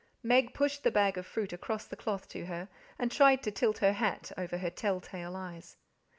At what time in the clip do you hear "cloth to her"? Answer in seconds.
1.95-2.69